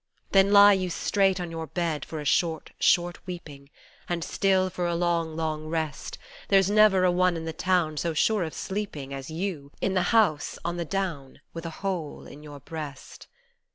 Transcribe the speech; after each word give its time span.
Then 0.31 0.51
lie 0.51 0.73
you 0.73 0.89
straight 0.89 1.39
on 1.39 1.51
your 1.51 1.67
bed 1.67 2.05
for 2.05 2.19
a 2.19 2.25
short, 2.25 2.71
short 2.79 3.19
weeping 3.27 3.69
And 4.09 4.23
still, 4.23 4.71
for 4.71 4.87
a 4.87 4.95
long, 4.95 5.35
long 5.35 5.67
rest, 5.67 6.17
There's 6.47 6.71
never 6.71 7.03
a 7.03 7.11
one 7.11 7.37
in 7.37 7.45
the 7.45 7.53
town 7.53 7.97
so 7.97 8.15
sure 8.15 8.43
of 8.43 8.55
sleeping 8.55 9.13
As 9.13 9.29
you, 9.29 9.71
in 9.79 9.93
the 9.93 10.01
house 10.09 10.57
on 10.65 10.77
the 10.77 10.85
down 10.85 11.39
with 11.53 11.67
a 11.67 11.85
hole 11.85 12.25
in 12.25 12.41
your 12.41 12.59
breast. 12.61 13.27